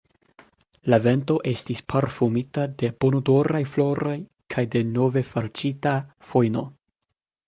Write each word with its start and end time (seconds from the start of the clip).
La 0.91 0.97
vento 1.01 1.33
estis 1.49 1.83
parfumita 1.93 2.63
de 2.81 2.89
bonodoraj 3.05 3.61
floroj 3.73 4.13
kaj 4.55 4.63
de 4.77 4.81
novefalĉita 4.95 5.93
fojno. 6.31 6.65